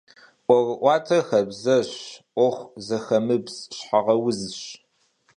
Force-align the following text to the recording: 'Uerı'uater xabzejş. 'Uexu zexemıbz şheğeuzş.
'Uerı'uater 0.47 1.21
xabzejş. 1.29 1.97
'Uexu 2.17 2.67
zexemıbz 2.85 3.55
şheğeuzş. 3.77 4.61